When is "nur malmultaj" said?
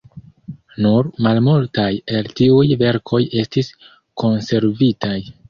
0.85-1.85